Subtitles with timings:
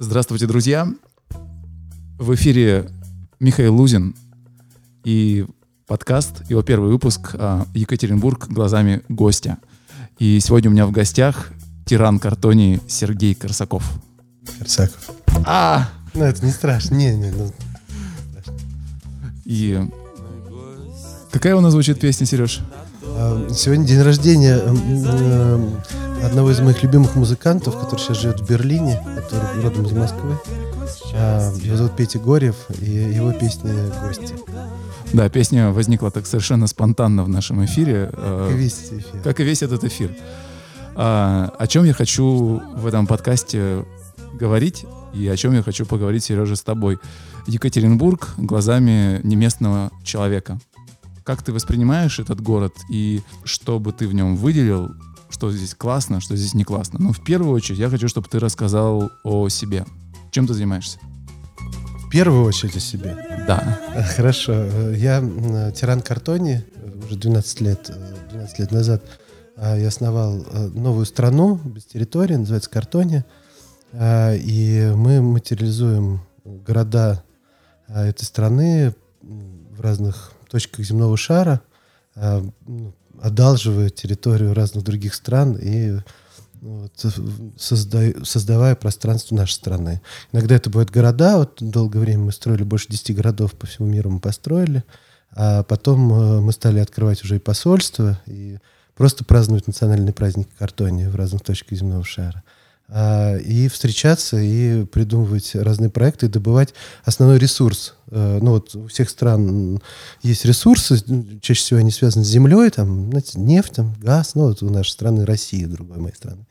[0.00, 0.86] Здравствуйте, друзья!
[2.18, 2.88] В эфире
[3.40, 4.14] Михаил Лузин
[5.02, 5.44] и
[5.88, 9.58] подкаст, его первый выпуск а, «Екатеринбург глазами гостя».
[10.20, 11.50] И сегодня у меня в гостях
[11.84, 13.90] тиран картонии Сергей Корсаков.
[14.58, 15.10] Корсаков.
[15.44, 15.88] А!
[16.14, 16.94] Ну, это не страшно.
[16.94, 17.52] Не, не, ну,
[19.44, 19.80] И
[21.32, 22.60] какая у нас звучит песня, Сереж?
[23.02, 24.58] а, Сегодня день рождения
[26.24, 30.38] одного из моих любимых музыкантов, который сейчас живет в Берлине, который родом из Москвы.
[31.14, 33.72] А, Его зовут Петя Горев, и его песня
[34.02, 34.34] «Гости».
[35.12, 38.10] Да, песня возникла так совершенно спонтанно в нашем эфире.
[38.12, 39.20] э, И весь эфир.
[39.22, 40.14] как и весь этот эфир.
[40.94, 43.84] А, о чем я хочу в этом подкасте
[44.34, 46.98] говорить и о чем я хочу поговорить, Сережа, с тобой.
[47.46, 50.58] Екатеринбург глазами неместного человека.
[51.24, 54.90] Как ты воспринимаешь этот город и что бы ты в нем выделил,
[55.30, 56.98] что здесь классно, что здесь не классно?
[57.00, 59.84] Ну, в первую очередь, я хочу, чтобы ты рассказал о себе.
[60.30, 60.98] Чем ты занимаешься?
[62.06, 63.16] В первую очередь о себе.
[63.46, 63.78] Да.
[63.94, 64.52] А, Хорошо.
[64.54, 69.04] Э, Я м, тиран Картони э, уже 12 лет, э, 12 лет назад.
[69.56, 73.26] Я основал э, новую страну без территории, называется Картония.
[73.92, 77.22] А, И мы материализуем города
[77.88, 81.60] этой страны в разных точках земного шара,
[82.14, 85.98] ну, одалживая территорию разных других стран и
[86.60, 86.92] ну, вот,
[87.56, 90.00] созда- создавая пространство нашей страны.
[90.32, 91.38] Иногда это бывают города.
[91.38, 94.84] Вот долгое время мы строили больше 10 городов по всему миру мы построили.
[95.32, 98.58] А потом э, мы стали открывать уже и посольства, и
[98.96, 102.42] просто праздновать национальные праздники картони в разных точках земного шара.
[102.88, 106.74] А, и встречаться, и придумывать разные проекты, и добывать
[107.04, 107.94] основной ресурс.
[108.10, 109.80] Э, Ну вот у всех стран
[110.22, 110.98] есть ресурсы,
[111.40, 114.90] чаще всего они связаны с землей, там, знаете, нефть, там, газ, ну вот у нашей
[114.90, 116.46] страны России, другой моей страны.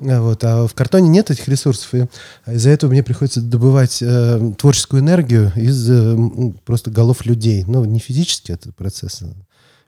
[0.00, 2.06] А Вот, а в картоне нет этих ресурсов, и
[2.46, 7.64] из-за этого мне приходится добывать э, творческую энергию из э, просто голов людей.
[7.66, 9.32] Ну, не физически это процесс, а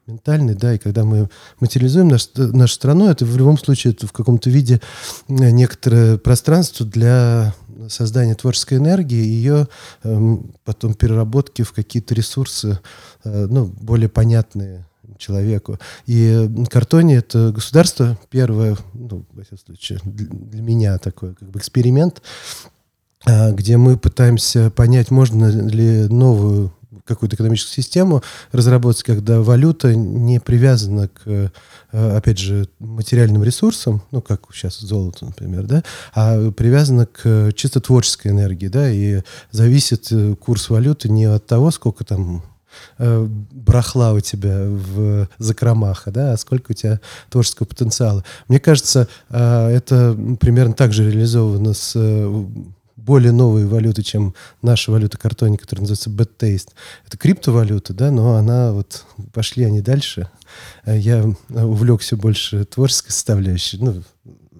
[0.06, 1.28] ментальный, да, и когда мы
[1.60, 4.80] материализуем наш, нашу страну, это в любом случае это в каком-то виде
[5.28, 7.54] э, некоторое пространство для
[7.88, 9.68] создания творческой энергии, ее
[10.02, 12.78] эм, потом переработки в какие-то ресурсы,
[13.24, 14.86] э, ну, более понятные
[15.18, 15.78] человеку.
[16.06, 21.58] И Картония— это государство первое, ну, во всяком случае, для, для меня такой как бы
[21.58, 22.22] эксперимент,
[23.26, 26.72] а, где мы пытаемся понять, можно ли новую
[27.08, 31.48] какую-то экономическую систему разработать, когда валюта не привязана к, э,
[31.90, 35.82] опять же, материальным ресурсам, ну, как сейчас золото, например, да,
[36.14, 41.70] а привязана к чисто творческой энергии, да, и зависит э, курс валюты не от того,
[41.70, 42.44] сколько там
[42.98, 48.22] э, брахла у тебя в закромах, да, а сколько у тебя творческого потенциала.
[48.48, 51.96] Мне кажется, это примерно так же реализовано с
[53.08, 56.68] более новой валютой, чем наша валюта картони, которая называется Bad Taste.
[57.06, 60.28] Это криптовалюта, да, но она вот, пошли они дальше.
[60.84, 64.02] Э, Я увлекся больше творческой составляющей, ну,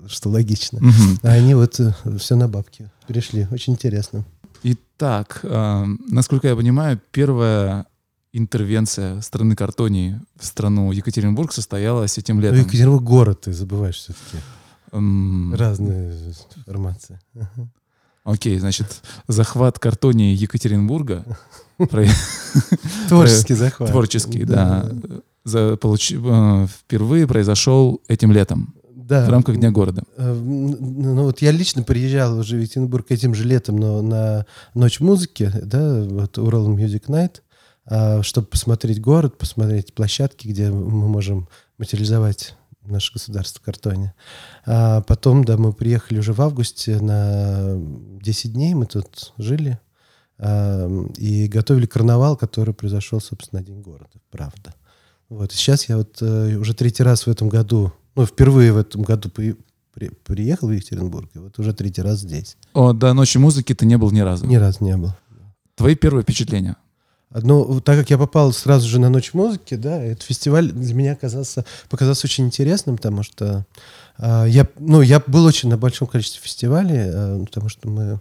[0.07, 0.79] что логично.
[0.81, 1.19] Мгм.
[1.23, 1.79] А они вот
[2.19, 3.47] все на бабки перешли.
[3.51, 4.25] Очень интересно.
[4.63, 7.85] Итак, э, насколько я понимаю, первая
[8.33, 12.61] интервенция страны Картонии в страну Екатеринбург состоялась этим Ну, летом.
[12.61, 14.39] Екатеринбург город, ты забываешь все-таки.
[14.93, 17.21] М, Разные информации.
[17.35, 17.69] Ага.
[18.29, 18.87] Окей, значит,
[19.27, 21.25] захват Картонии Екатеринбурга,
[23.09, 23.91] Творческий захват.
[23.91, 24.91] творческий, да,
[25.51, 25.77] э,
[26.69, 29.25] впервые произошел этим летом Да.
[29.25, 30.03] в рамках Дня города.
[30.19, 34.45] Э, Ну вот я лично приезжал уже в Екатеринбург этим же летом, но на
[34.75, 41.49] Ночь музыки, да, вот Урал Music Night, чтобы посмотреть город, посмотреть площадки, где мы можем
[41.79, 42.57] материализовать
[42.93, 44.15] наше государство картоне.
[44.67, 47.75] А потом, да, мы приехали уже в августе на
[48.23, 49.79] 10 дней, мы тут жили
[50.39, 54.75] а, и готовили карнавал, который произошел, собственно, на День города, правда.
[55.29, 55.53] Вот.
[55.53, 59.03] И сейчас я вот э, уже третий раз в этом году, ну, впервые в этом
[59.03, 59.57] году при-
[59.93, 62.57] при- приехал в Екатеринбург, и вот уже третий раз здесь.
[62.73, 64.47] О, до ночи музыки ты не был ни разу.
[64.47, 65.11] Ни разу не был.
[65.75, 66.77] Твои первые впечатления?
[67.31, 71.13] Ну, так как я попал сразу же на Ночь музыки, да, этот фестиваль для меня
[71.13, 73.67] оказался, показался очень интересным, потому что
[74.17, 78.21] а, я, ну, я был очень на большом количестве фестивалей, а, потому что мы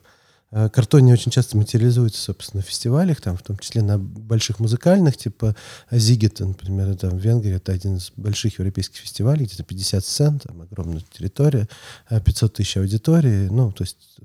[0.51, 5.15] а, Картоне очень часто материализуется, собственно, в фестивалях, там, в том числе на больших музыкальных,
[5.15, 5.55] типа
[5.89, 10.61] Зигета, например, это в Венгрии, это один из больших европейских фестивалей, где-то 50 сцен, там
[10.61, 11.69] огромная территория,
[12.07, 14.17] а, 500 тысяч аудитории, ну, то есть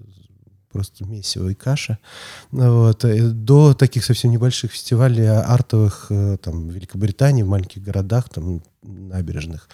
[0.72, 1.98] просто месиво и каша.
[2.50, 3.04] Вот.
[3.04, 8.62] И до таких совсем небольших фестивалей артовых э, там, в Великобритании, в маленьких городах, там,
[8.82, 9.69] набережных.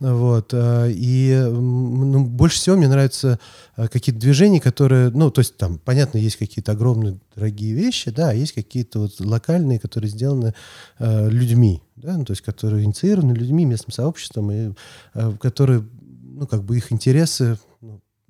[0.00, 0.50] Вот.
[0.52, 3.38] Э, и ну, больше всего мне нравятся
[3.76, 8.30] э, какие-то движения, которые, ну, то есть там, понятно, есть какие-то огромные дорогие вещи, да,
[8.30, 10.54] а есть какие-то вот локальные, которые сделаны
[10.98, 14.72] э, людьми, да, ну, то есть которые инициированы людьми, местным сообществом, и
[15.14, 17.58] э, которые, ну, как бы их интересы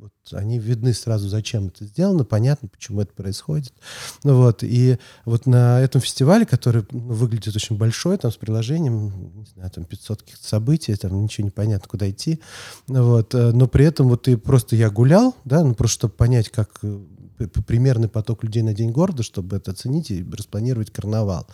[0.05, 3.73] вот они видны сразу, зачем это сделано, понятно, почему это происходит.
[4.23, 9.33] Ну вот, и вот на этом фестивале, который ну, выглядит очень большой, там с приложением,
[9.35, 12.41] не знаю, там 500 каких-то событий, там ничего не понятно, куда идти,
[12.87, 16.51] вот, э, но при этом вот и просто я гулял, да, ну просто чтобы понять,
[16.51, 16.99] как э,
[17.67, 21.47] примерный поток людей на День города, чтобы это оценить и распланировать карнавал.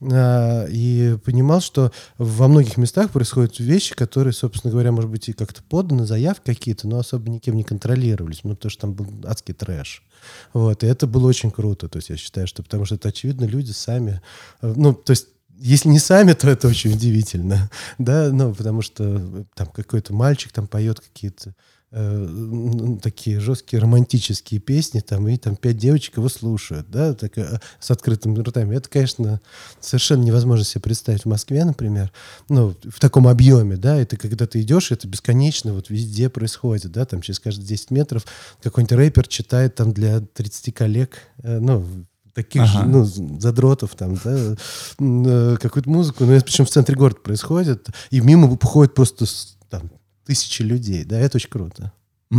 [0.00, 5.32] А, и понимал, что во многих местах происходят вещи, которые, собственно говоря, может быть, и
[5.32, 9.54] как-то поданы, заявки какие-то, но особо никем не контролировались, ну, потому что там был адский
[9.54, 10.02] трэш.
[10.52, 13.44] Вот, и это было очень круто, то есть я считаю, что потому что это, очевидно,
[13.44, 14.20] люди сами,
[14.60, 15.28] ну, то есть
[15.60, 20.66] если не сами, то это очень удивительно, да, ну, потому что там какой-то мальчик там
[20.66, 21.54] поет какие-то
[21.92, 27.60] э, такие жесткие романтические песни, там, и там пять девочек его слушают, да, так, э,
[27.78, 28.76] с открытыми ртами.
[28.76, 29.40] Это, конечно,
[29.80, 32.12] совершенно невозможно себе представить в Москве, например,
[32.48, 37.04] ну, в таком объеме, да, это когда ты идешь, это бесконечно вот везде происходит, да,
[37.04, 38.26] там через каждые 10 метров
[38.62, 41.84] какой-нибудь рэпер читает там для 30 коллег, э, ну,
[42.34, 42.70] таких ага.
[42.72, 43.04] же, ну,
[43.40, 44.54] задротов там, да,
[44.98, 49.26] э, какую-то музыку, ну, это причем в центре города происходит, и мимо походит просто
[49.68, 49.90] там
[50.30, 51.92] тысячи людей, да, это очень круто.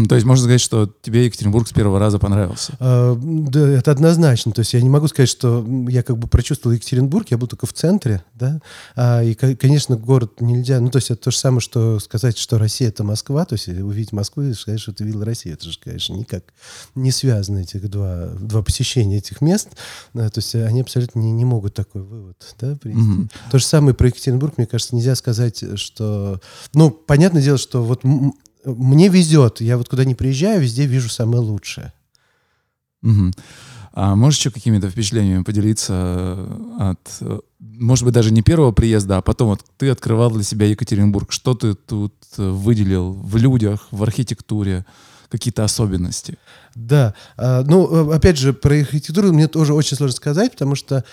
[0.07, 2.77] То есть можно сказать, что тебе Екатеринбург с первого раза понравился?
[2.79, 4.53] А, да, это однозначно.
[4.53, 7.65] То есть я не могу сказать, что я как бы прочувствовал Екатеринбург, я был только
[7.65, 8.61] в центре, да.
[8.95, 10.79] А, и, конечно, город нельзя.
[10.79, 13.43] Ну, то есть это то же самое, что сказать, что Россия это Москва.
[13.43, 15.55] То есть увидеть Москву и сказать, что ты видел Россию.
[15.55, 16.45] Это же, конечно, никак
[16.95, 19.71] не связаны этих два, два посещения этих мест.
[20.13, 23.23] Да, то есть они абсолютно не, не могут такой вывод да, принести.
[23.23, 23.51] Mm-hmm.
[23.51, 26.39] То же самое про Екатеринбург, мне кажется, нельзя сказать, что...
[26.73, 28.03] Ну, понятное дело, что вот
[28.65, 29.61] мне везет.
[29.61, 31.93] Я вот куда не приезжаю, везде вижу самое лучшее.
[33.03, 33.31] Угу.
[33.93, 39.17] А можешь еще какими-то впечатлениями поделиться э, от, э, может быть, даже не первого приезда,
[39.17, 41.31] а потом вот ты открывал для себя Екатеринбург.
[41.31, 44.85] Что ты тут э, выделил в людях, в архитектуре?
[45.29, 46.37] какие-то особенности.
[46.75, 47.15] Да.
[47.37, 51.05] Ну, опять же, про архитектуру мне тоже очень сложно сказать, потому что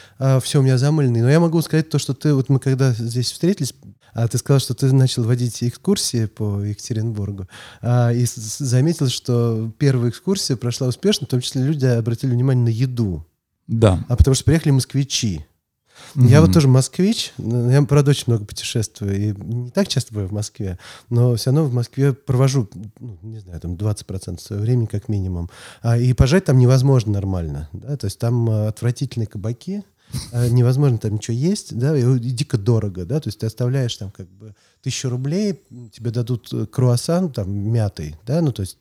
[0.42, 1.22] все у меня замыленное.
[1.22, 3.72] Но я могу сказать то, что ты, вот мы когда здесь встретились,
[4.14, 7.48] а ты сказал, что ты начал водить экскурсии по Екатеринбургу,
[7.80, 12.68] а, и заметил, что первая экскурсия прошла успешно, в том числе люди обратили внимание на
[12.68, 13.24] еду.
[13.66, 14.04] Да.
[14.08, 15.44] А потому что приехали москвичи.
[16.14, 16.26] Mm-hmm.
[16.26, 20.32] Я вот тоже москвич, я, правда, очень много путешествую, и не так часто бываю в
[20.32, 20.78] Москве,
[21.10, 22.68] но все равно в Москве провожу,
[22.98, 25.50] ну, не знаю, там 20% своего времени как минимум.
[25.82, 29.84] А, и пожать там невозможно нормально, да, то есть там а, отвратительные кабаки,
[30.32, 34.28] невозможно там ничего есть, да, и дико дорого, да, то есть ты оставляешь там как
[34.28, 35.60] бы тысячу рублей,
[35.92, 38.78] тебе дадут э, круассан там мятый, да, ну то есть,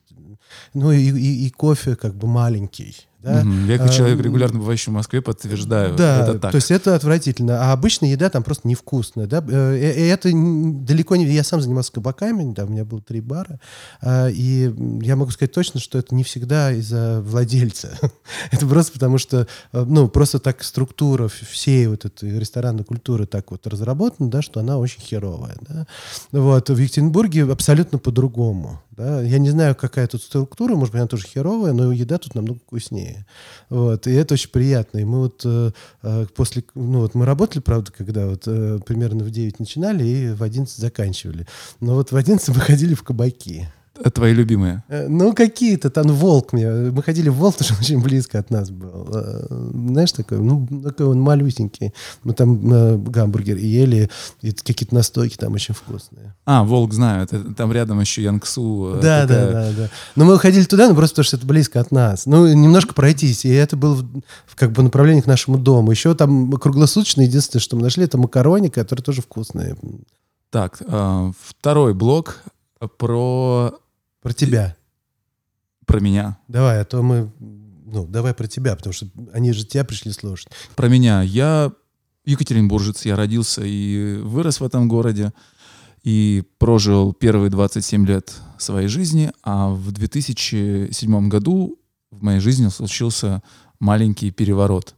[0.73, 3.41] ну и, и, и кофе как бы маленький, да?
[3.41, 3.49] Угу.
[3.67, 5.95] Я как человек, регулярно бывающий в Москве, подтверждаю.
[5.95, 6.51] Да, это так.
[6.51, 7.69] то есть это отвратительно.
[7.69, 9.27] А обычная еда там просто невкусная.
[9.27, 9.43] Да?
[9.47, 11.25] Э, и это далеко не...
[11.25, 13.59] Я сам занимался кабаками, да, у меня было три бара.
[14.05, 17.97] И я могу сказать точно, что это не всегда из-за владельца.
[18.51, 23.51] это просто потому, что э, ну, просто так структура всей вот этой ресторанной культуры так
[23.51, 25.57] вот разработана, да, что она очень херовая.
[25.61, 25.87] Да?
[26.31, 26.69] Вот.
[26.69, 28.81] В Екатеринбурге абсолютно по-другому.
[28.97, 29.21] Да?
[29.21, 32.59] Я не знаю, какая тут структура, может быть, она тоже херовая, но еда тут намного
[32.59, 33.27] вкуснее.
[33.69, 34.07] Вот.
[34.07, 34.97] И это очень приятно.
[34.97, 36.63] И мы вот э, э после...
[36.73, 40.75] Ну вот мы работали, правда, когда вот э, примерно в 9 начинали и в 11
[40.75, 41.45] заканчивали.
[41.79, 43.67] Но вот в 11 мы ходили в кабаки.
[44.13, 44.83] Твои любимые?
[44.87, 46.69] Э, ну, какие-то там, волк мне.
[46.69, 49.07] Мы ходили в волк, потому что очень близко от нас был.
[49.13, 51.93] Э, знаешь, такой, ну, такой он малюсенький.
[52.23, 54.09] Мы там э, гамбургер ели,
[54.41, 56.35] и какие-то настойки там очень вкусные.
[56.45, 58.99] А, волк знаю, это, там рядом еще Янгсу.
[59.01, 59.27] Да, такая...
[59.27, 59.89] да, да, да.
[60.15, 62.25] Но мы ходили туда, ну, просто потому что это близко от нас.
[62.25, 65.91] Ну, немножко пройтись, и это было в, как бы направление к нашему дому.
[65.91, 69.75] Еще там круглосуточно, единственное, что мы нашли, это макарони, которые тоже вкусные.
[70.49, 70.81] Так,
[71.39, 72.43] второй блок
[72.97, 73.73] про
[74.27, 74.75] про тебя.
[75.85, 76.37] Про меня.
[76.49, 77.31] Давай, а то мы...
[77.85, 80.49] Ну, давай про тебя, потому что они же тебя пришли слушать.
[80.75, 81.21] Про меня.
[81.21, 81.71] Я
[82.25, 85.31] екатеринбуржец, я родился и вырос в этом городе.
[86.03, 89.31] И прожил первые 27 лет своей жизни.
[89.43, 91.79] А в 2007 году
[92.11, 93.41] в моей жизни случился
[93.79, 94.93] маленький переворот.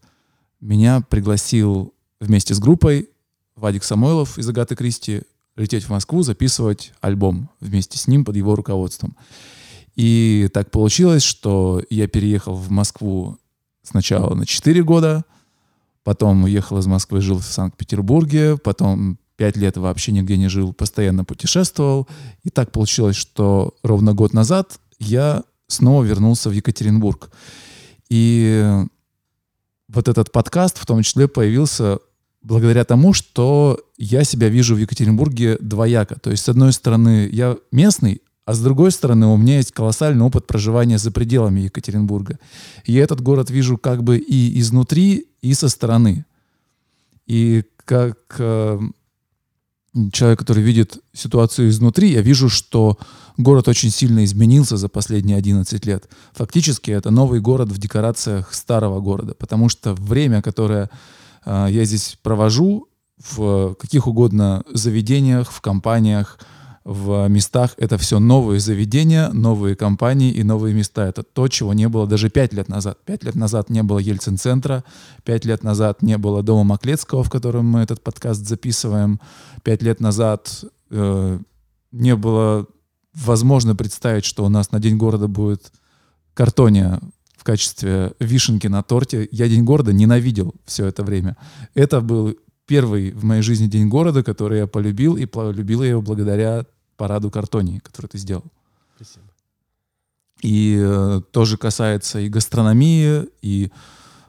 [0.60, 3.10] Меня пригласил вместе с группой
[3.56, 5.22] Вадик Самойлов из «Агаты Кристи»
[5.60, 9.16] лететь в Москву, записывать альбом вместе с ним под его руководством.
[9.96, 13.38] И так получилось, что я переехал в Москву
[13.84, 15.26] сначала на 4 года,
[16.04, 21.26] потом уехал из Москвы, жил в Санкт-Петербурге, потом 5 лет вообще нигде не жил, постоянно
[21.26, 22.08] путешествовал.
[22.44, 27.30] И так получилось, что ровно год назад я снова вернулся в Екатеринбург.
[28.10, 28.74] И
[29.88, 32.00] вот этот подкаст в том числе появился
[32.42, 36.20] благодаря тому, что я себя вижу в Екатеринбурге двояко.
[36.20, 40.26] То есть, с одной стороны, я местный, а с другой стороны, у меня есть колоссальный
[40.26, 42.40] опыт проживания за пределами Екатеринбурга.
[42.86, 46.26] И я этот город вижу как бы и изнутри, и со стороны.
[47.28, 48.80] И как э,
[50.12, 52.98] человек, который видит ситуацию изнутри, я вижу, что
[53.38, 56.10] город очень сильно изменился за последние 11 лет.
[56.34, 60.90] Фактически это новый город в декорациях старого города, потому что время, которое
[61.46, 66.40] я здесь провожу в каких угодно заведениях, в компаниях,
[66.86, 71.06] в местах это все новые заведения, новые компании и новые места.
[71.08, 72.98] Это то, чего не было даже пять лет назад.
[73.06, 74.84] Пять лет назад не было Ельцин-центра,
[75.24, 79.20] пять лет назад не было дома Маклецкого, в котором мы этот подкаст записываем.
[79.64, 81.40] Пять лет назад э,
[81.92, 82.66] не было
[83.14, 85.72] возможно представить, что у нас на День города будет
[86.34, 87.00] картония
[87.40, 89.28] в качестве вишенки на торте.
[89.32, 91.38] Я День города ненавидел все это время.
[91.74, 96.02] Это был первый в моей жизни день города, который я полюбил, и полюбил я его
[96.02, 96.66] благодаря
[96.98, 98.44] параду картонии, который ты сделал.
[98.98, 99.26] Спасибо.
[100.42, 103.72] И э, тоже касается и гастрономии, и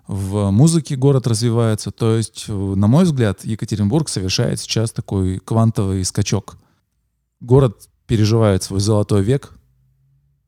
[0.06, 1.90] в музыке город развивается.
[1.90, 6.56] То есть, э, на мой взгляд, Екатеринбург совершает сейчас такой квантовый скачок.
[7.40, 9.52] Город переживает свой золотой век.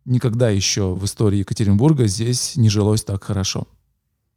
[0.05, 3.69] Никогда еще в истории Екатеринбурга здесь не жилось так хорошо.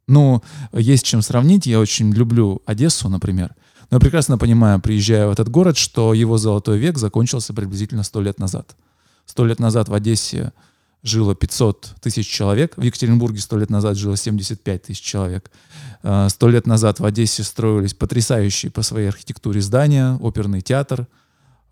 [0.06, 0.42] Ну,
[0.72, 1.66] есть чем сравнить.
[1.66, 3.54] Я очень люблю Одессу, например.
[3.90, 8.20] Но я прекрасно понимаю, приезжая в этот город, что его золотой век закончился приблизительно сто
[8.20, 8.76] лет назад.
[9.26, 10.52] Сто лет назад в Одессе
[11.02, 15.50] жило 500 тысяч человек, в Екатеринбурге сто лет назад жило 75 тысяч человек.
[16.02, 21.06] А, сто лет назад в Одессе строились потрясающие по своей архитектуре здания, оперный театр,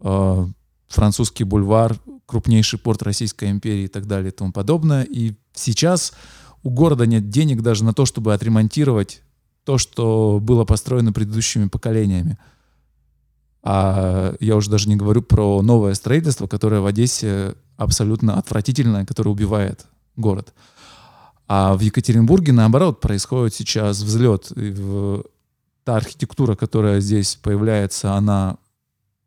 [0.00, 0.48] а,
[0.94, 5.02] французский бульвар, крупнейший порт Российской империи и так далее и тому подобное.
[5.02, 6.12] И сейчас
[6.62, 9.22] у города нет денег даже на то, чтобы отремонтировать
[9.64, 12.38] то, что было построено предыдущими поколениями.
[13.62, 19.30] А я уже даже не говорю про новое строительство, которое в Одессе абсолютно отвратительное, которое
[19.30, 19.86] убивает
[20.16, 20.52] город.
[21.46, 24.50] А в Екатеринбурге, наоборот, происходит сейчас взлет.
[24.56, 25.24] И в...
[25.84, 28.56] Та архитектура, которая здесь появляется, она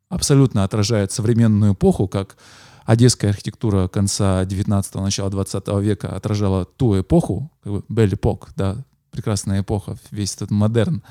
[0.10, 2.38] абсолютно отражает современную эпоху, как
[2.86, 8.78] одесская архитектура конца 19-го, начала 20 века отражала ту эпоху, как бы Бель эпох, да,
[9.12, 11.04] прекрасная эпоха, весь этот модерн.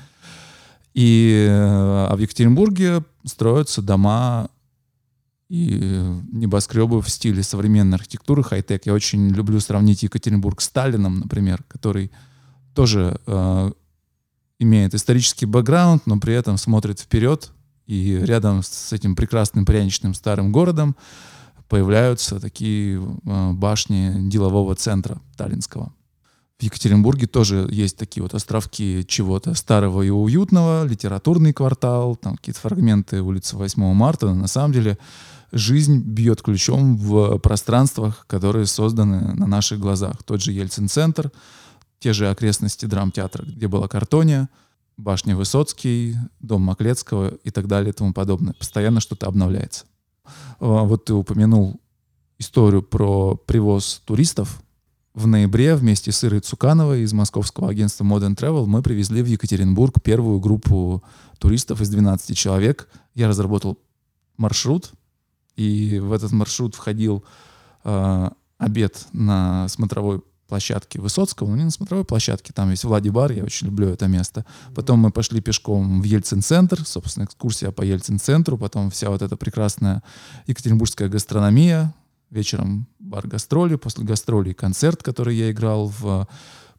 [0.93, 4.49] И а в Екатеринбурге строятся дома
[5.49, 5.79] и
[6.31, 8.85] небоскребы в стиле современной архитектуры, хай-тек.
[8.85, 12.11] Я очень люблю сравнить Екатеринбург с Сталином, например, который
[12.73, 13.71] тоже э,
[14.59, 17.51] имеет исторический бэкграунд, но при этом смотрит вперед,
[17.87, 20.95] и рядом с этим прекрасным пряничным старым городом
[21.69, 25.93] появляются такие э, башни делового центра Таллинского.
[26.59, 32.59] В Екатеринбурге тоже есть такие вот островки чего-то старого и уютного, литературный квартал, там какие-то
[32.59, 34.33] фрагменты улицы 8 марта.
[34.33, 34.97] На самом деле
[35.51, 40.23] жизнь бьет ключом в пространствах, которые созданы на наших глазах.
[40.23, 41.31] Тот же Ельцин-центр,
[41.99, 44.49] те же окрестности драмтеатра, где была картония,
[44.97, 48.53] башня Высоцкий, дом Маклецкого и так далее и тому подобное.
[48.53, 49.85] Постоянно что-то обновляется.
[50.59, 51.79] А, вот ты упомянул
[52.39, 54.61] историю про привоз туристов.
[55.13, 60.01] В ноябре вместе с Ирой Цукановой из московского агентства Modern Travel мы привезли в Екатеринбург
[60.03, 61.03] первую группу
[61.39, 62.87] туристов из 12 человек.
[63.15, 63.79] Я разработал
[64.37, 64.91] маршрут,
[65.55, 67.23] и в этот маршрут входил
[67.83, 73.31] э, обед на смотровой площадке Высоцкого, но не на смотровой площадке, там есть Влади бар,
[73.31, 74.45] я очень люблю это место.
[74.73, 80.03] Потом мы пошли пешком в Ельцин-центр, собственно, экскурсия по Ельцин-центру, потом вся вот эта прекрасная
[80.47, 81.93] екатеринбургская гастрономия,
[82.29, 86.27] вечером бар гастроли, после гастролей концерт, который я играл в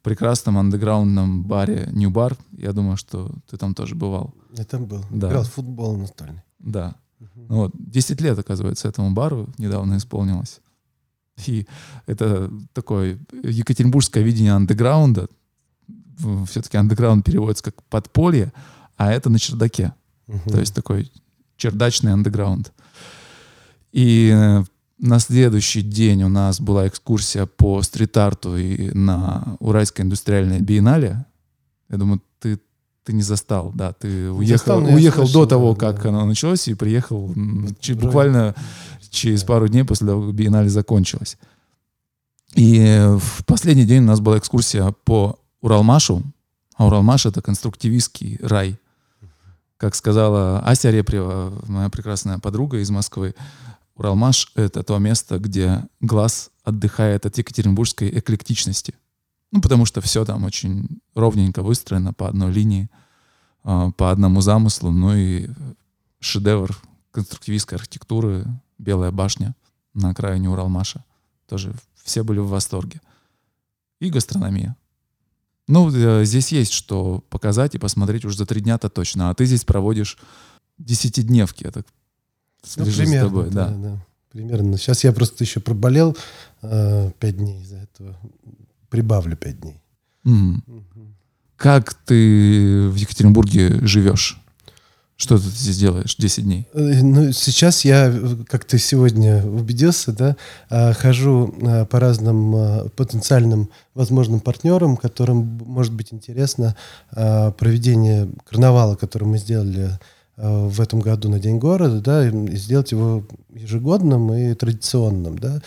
[0.03, 2.37] прекрасном андеграундном баре New Bar.
[2.53, 4.35] Я думаю, что ты там тоже бывал.
[4.57, 5.05] Я там был.
[5.11, 5.29] Да.
[5.29, 6.43] Играл в футбол настольный.
[6.59, 6.95] Да.
[7.21, 7.47] Угу.
[7.49, 10.61] Ну, вот, 10 лет, оказывается, этому бару недавно исполнилось.
[11.47, 11.67] И
[12.07, 15.29] это такое екатеринбургское видение андеграунда.
[16.47, 18.53] Все-таки андеграунд переводится как подполье,
[18.97, 19.95] а это на чердаке.
[20.27, 20.51] Угу.
[20.51, 21.11] То есть такой
[21.57, 22.73] чердачный андеграунд.
[23.93, 24.65] И э,
[24.99, 31.25] на следующий день у нас была экскурсия по стрит-арту и на Уральской индустриальной биеннале.
[31.89, 32.61] Я думаю, ты,
[33.05, 36.11] ты не застал, да, ты уехал, застал, уехал слышал, до того, как да.
[36.11, 37.33] оно началось, и приехал
[37.95, 38.55] буквально
[39.11, 41.37] через пару дней после того, как биеннале закончилась.
[42.55, 46.23] И в последний день у нас была экскурсия по Уралмашу.
[46.77, 48.79] А Уралмаш— это конструктивистский рай.
[49.77, 53.35] Как сказала Ася Репрева, моя прекрасная подруга из Москвы,
[53.97, 58.95] Уралмаш— это то место, где глаз отдыхает от екатеринбургской эклектичности.
[59.51, 62.91] Ну, потому что все там очень ровненько выстроено по одной линии,
[63.65, 64.91] а, по одному замыслу.
[64.91, 65.49] Ну и
[66.21, 66.77] шедевр
[67.11, 68.47] конструктивистской архитектуры
[68.79, 69.55] «Белая башня»
[69.95, 71.05] на окраине Уралмаша.
[71.49, 73.01] Тоже все были в восторге.
[74.01, 74.77] И гастрономия.
[75.67, 79.31] Ну, э, здесь есть что показать и посмотреть уже за три дня-то точно.
[79.31, 80.19] А ты здесь проводишь
[80.79, 81.65] десятидневки.
[81.65, 81.87] Я так
[82.77, 83.69] ну, примерно, с тобой, да.
[83.69, 83.77] да.
[83.77, 84.07] да.
[84.31, 84.79] Примерно.
[84.79, 86.17] Сейчас я просто еще проболел
[86.63, 88.17] э, пять дней из-за этого.
[88.89, 89.81] Прибавлю пять дней.
[90.25, 90.61] Mm.
[90.67, 91.07] Угу.
[91.57, 94.41] Как ты в Екатеринбурге живешь?
[95.21, 96.69] Что ты здесь делаешь 10 дней?
[96.75, 98.15] Э, ну, сейчас я,
[98.47, 100.37] как ты сегодня убедился, да,
[100.71, 101.53] а, хожу
[101.91, 106.77] по разным потенциальным возможным партнерам, которым может быть интересно
[107.11, 109.99] проведение карнавала, который мы сделали
[110.37, 115.61] в этом году на День города, да, и сделать его ежегодным и традиционным, да,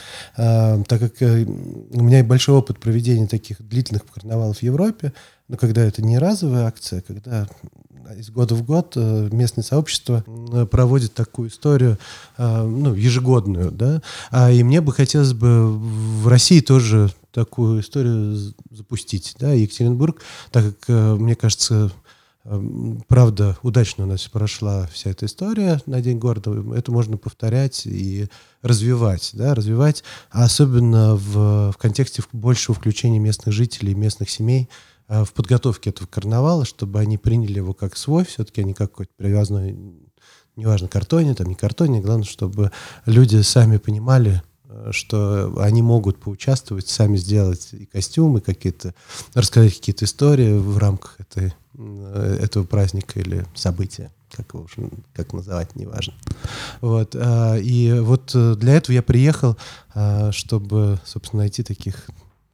[0.88, 5.12] так как э, у меня большой опыт проведения таких длительных карнавалов в Европе,
[5.50, 7.50] но когда это не разовая акция, когда
[8.13, 11.98] из года в год э, местное сообщество э, проводит такую историю,
[12.38, 14.01] э, ну, ежегодную, да,
[14.32, 20.77] а, и мне бы хотелось бы в России тоже такую историю запустить, да, Екатеринбург, так
[20.80, 21.91] как, мне кажется,
[23.08, 26.51] правда, удачно у нас прошла вся эта история на День города.
[26.75, 28.27] Это можно повторять и
[28.62, 34.68] развивать, да, развивать, а особенно в, в контексте большего включения местных жителей, местных семей
[35.12, 39.77] в подготовке этого карнавала, чтобы они приняли его как свой, все-таки они как какой-то привязанный,
[40.56, 42.72] неважно, картоне, там не картоне, главное, чтобы
[43.06, 48.96] люди сами понимали, э, что они могут поучаствовать, сами сделать и костюмы какие-то,
[49.34, 54.65] рассказать какие-то истории в рамках этой, э, этого праздника или события как его
[55.13, 56.13] как называть, неважно.
[56.80, 59.58] Вот, и вот для этого я приехал,
[60.32, 62.08] чтобы, собственно, найти таких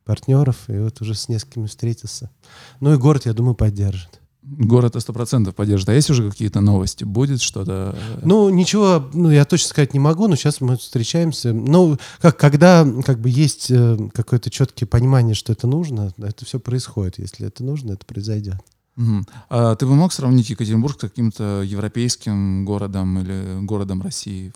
[0.07, 2.31] партнеров, и вот уже с несколькими встретился.
[2.79, 4.21] Ну и город, я думаю, поддержит.
[4.41, 5.89] Город сто процентов поддержит.
[5.89, 7.03] А есть уже какие-то новости?
[7.03, 7.97] Будет что-то?
[8.23, 11.51] Ну, ничего, ну, я точно сказать не могу, но сейчас мы встречаемся.
[11.51, 16.61] Ну, как, когда как бы есть э, какое-то четкое понимание, что это нужно, это все
[16.61, 17.19] происходит.
[17.19, 18.55] Если это нужно, это произойдет.
[18.95, 19.25] Угу.
[19.49, 24.53] А ты бы мог сравнить Екатеринбург с каким-то европейским городом или городом России?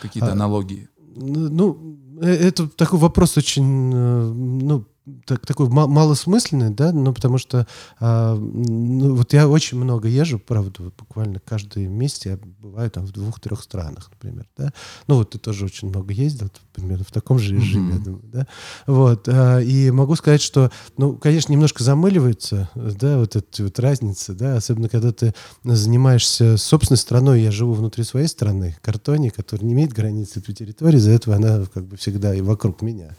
[0.00, 0.88] Какие-то а, аналогии?
[1.16, 4.86] Ну, э, это такой вопрос очень, э, ну,
[5.26, 7.66] так, такой малосмысленный, да, ну, потому что
[8.00, 13.04] а, ну, вот я очень много езжу, правда, вот буквально каждый месяц я бываю там
[13.04, 14.72] в двух-трех странах, например, да.
[15.06, 17.98] Ну, вот ты тоже очень много ездил, примерно в таком же режиме, mm-hmm.
[17.98, 18.46] я думаю, да.
[18.86, 24.32] Вот, а, и могу сказать, что, ну, конечно, немножко замыливается, да, вот эта вот разница,
[24.32, 29.74] да, особенно когда ты занимаешься собственной страной, я живу внутри своей страны, картоне, которая не
[29.74, 33.14] имеет границы по территории, из-за этого она как бы всегда и вокруг меня.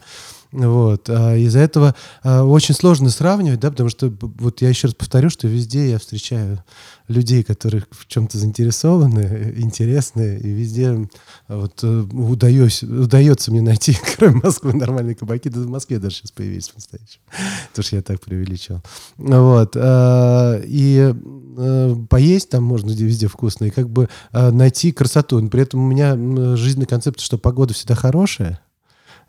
[0.56, 1.10] Вот.
[1.10, 5.28] А из-за этого а, очень сложно сравнивать, да, потому что, вот я еще раз повторю,
[5.28, 6.64] что везде я встречаю
[7.08, 11.08] людей, которые в чем-то заинтересованы, интересны, и везде
[11.46, 16.32] вот э, удаюсь, удается мне найти, кроме Москвы, нормальные кабаки, да в Москве даже сейчас
[16.32, 17.22] появились по-настоящему,
[17.68, 18.80] потому что я так преувеличил.
[19.18, 19.76] Вот.
[19.76, 21.14] А, и
[21.58, 25.46] э, поесть там можно везде вкусно, и как бы найти красоту.
[25.48, 26.16] При этом у меня
[26.56, 28.60] жизненный концепт, что погода всегда хорошая,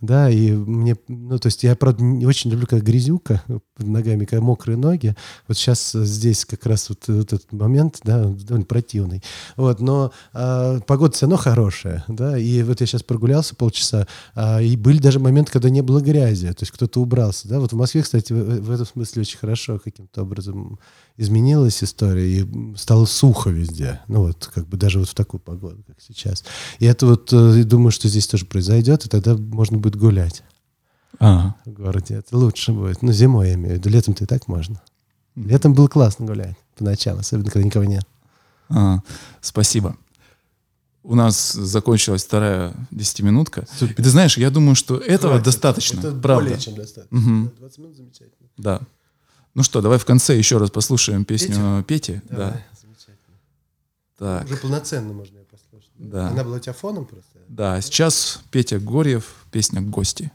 [0.02, 4.26] да, и мне, ну, то есть я, правда, не очень люблю, как грязюка под ногами,
[4.26, 5.16] когда мокрые ноги.
[5.48, 9.24] Вот сейчас здесь как раз вот, вот этот момент, да, довольно противный.
[9.56, 14.62] Вот, но а, погода все равно хорошая, да, и вот я сейчас прогулялся полчаса, а,
[14.62, 17.76] и были даже моменты, когда не было грязи, то есть кто-то убрался, да, вот в
[17.76, 20.80] Москве, кстати, в, в этом смысле очень хорошо каким-то образом
[21.18, 24.02] изменилась история, и стало сухо везде.
[24.08, 26.44] Ну вот, как бы даже вот в такую погоду, как сейчас.
[26.78, 30.44] И это вот, э, думаю, что здесь тоже произойдет, и тогда можно будет гулять
[31.20, 31.56] ага.
[31.66, 32.16] в городе.
[32.16, 33.02] Это лучше будет.
[33.02, 33.90] Ну, зимой я имею в виду.
[33.90, 34.82] Летом-то и так можно.
[35.36, 38.06] Летом было классно гулять по ночам, особенно когда никого нет.
[38.70, 39.02] А,
[39.42, 39.96] спасибо.
[41.04, 43.66] У нас закончилась вторая десятиминутка.
[43.78, 43.94] Супер.
[43.94, 45.46] И ты знаешь, я думаю, что этого Хватит.
[45.46, 46.00] достаточно.
[46.00, 46.44] Это правда.
[46.44, 47.18] более чем достаточно.
[47.18, 47.52] Угу.
[47.60, 48.50] 20 минут замечательно.
[48.58, 48.82] Да.
[49.54, 52.22] Ну что, давай в конце еще раз послушаем песню Пети.
[52.30, 52.62] Давай, да.
[52.82, 53.38] замечательно.
[54.18, 54.46] Так.
[54.46, 55.67] Уже полноценно можно ее послушать.
[55.98, 56.30] Да.
[56.30, 57.40] Она была у тебя фоном просто?
[57.48, 60.32] Да, сейчас Петя Горьев, песня «Гости».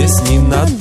[0.00, 0.79] здесь не надо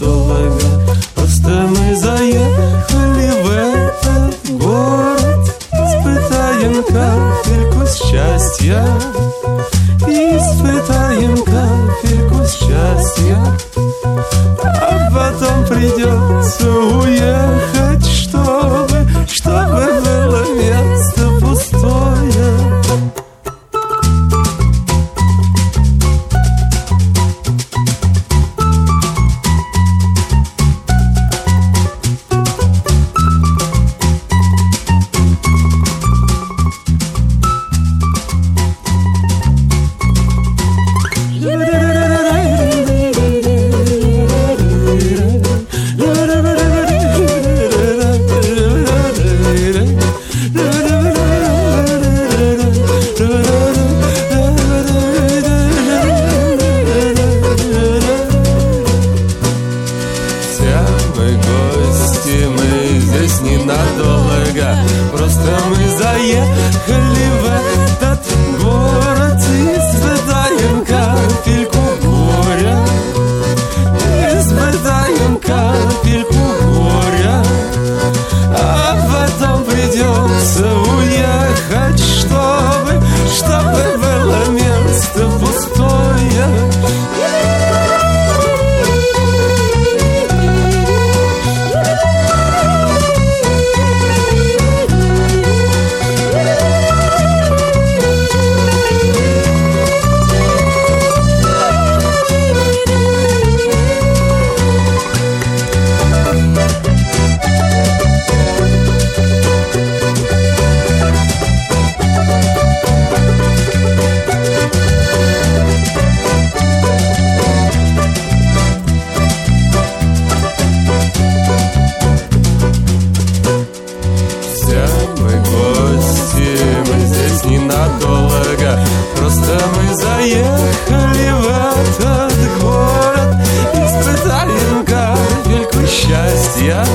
[125.19, 128.79] мы гости, мы здесь ненадолго.
[129.15, 133.35] Просто мы заехали в этот город.
[133.73, 136.85] Испытаем капельку счастья.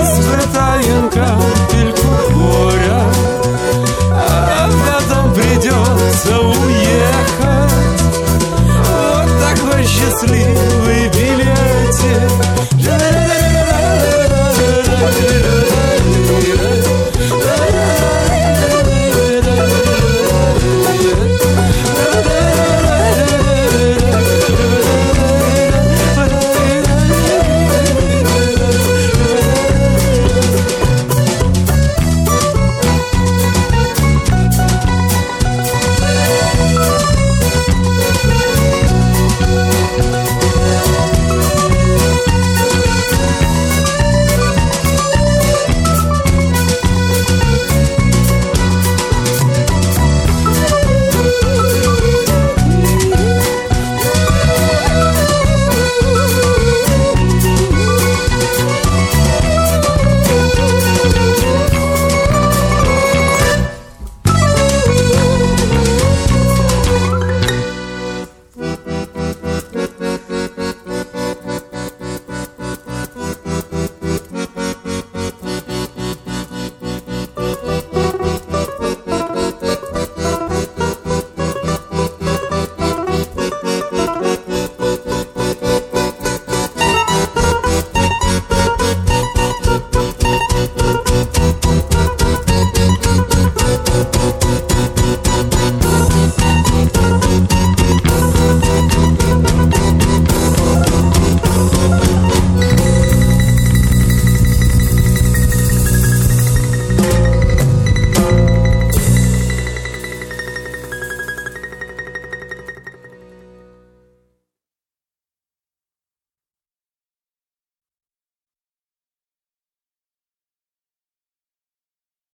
[0.00, 3.02] Испытаем капельку горя.
[4.12, 8.02] А потом придется уехать.
[8.88, 10.67] Вот такой счастливый